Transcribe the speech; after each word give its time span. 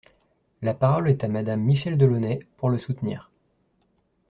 La 0.63 0.73
parole 0.73 1.07
est 1.09 1.23
à 1.23 1.27
Madame 1.27 1.61
Michèle 1.61 1.95
Delaunay, 1.95 2.39
pour 2.57 2.71
le 2.71 2.79
soutenir. 2.79 3.29